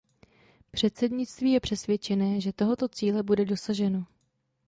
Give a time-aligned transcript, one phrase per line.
[0.71, 4.05] Předsednictví je přesvědčené, že tohoto cíle bude dosaženo.